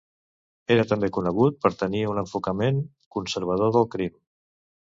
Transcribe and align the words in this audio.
Era 0.75 0.85
també 0.91 1.09
conegut 1.17 1.59
per 1.67 1.71
tenir 1.83 2.01
un 2.13 2.21
enfocament 2.23 2.83
conservador 3.19 3.73
del 3.77 3.87
crim. 3.97 4.21